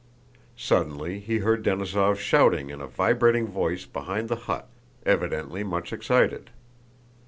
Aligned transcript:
Suddenly 0.57 1.19
he 1.19 1.37
heard 1.37 1.63
Denísov 1.63 2.17
shouting 2.17 2.71
in 2.71 2.81
a 2.81 2.87
vibrating 2.87 3.45
voice 3.45 3.85
behind 3.85 4.29
the 4.29 4.35
hut, 4.35 4.67
evidently 5.05 5.63
much 5.63 5.93
excited. 5.93 6.49